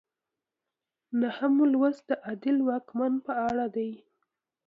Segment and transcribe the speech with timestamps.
[1.21, 3.91] نهم لوست د عادل واکمن په اړه دی.